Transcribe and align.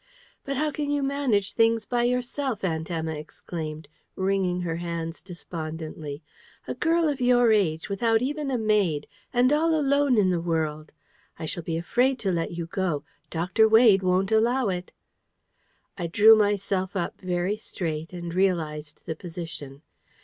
"But 0.45 0.57
how 0.57 0.71
can 0.71 0.89
you 0.89 1.03
manage 1.03 1.53
things 1.53 1.85
by 1.85 2.05
yourself?" 2.05 2.63
Aunt 2.63 2.89
Emma 2.89 3.13
exclaimed, 3.13 3.87
wringing 4.15 4.61
her 4.61 4.77
hands 4.77 5.21
despondently. 5.21 6.23
"A 6.67 6.73
girl 6.73 7.07
of 7.07 7.21
your 7.21 7.51
age! 7.51 7.87
without 7.87 8.19
even 8.19 8.49
a 8.49 8.57
maid! 8.57 9.05
and 9.31 9.53
all 9.53 9.75
alone 9.79 10.17
in 10.17 10.31
the 10.31 10.41
world! 10.41 10.91
I 11.37 11.45
shall 11.45 11.61
be 11.61 11.77
afraid 11.77 12.17
to 12.21 12.31
let 12.31 12.49
you 12.53 12.65
go. 12.65 13.03
Dr. 13.29 13.69
Wade 13.69 14.01
won't 14.01 14.31
allow 14.31 14.69
it." 14.69 14.91
I 15.99 16.07
drew 16.07 16.35
myself 16.35 16.95
up 16.95 17.21
very 17.21 17.57
straight, 17.57 18.11
and 18.11 18.33
realised 18.33 19.03
the 19.05 19.15
position. 19.15 19.83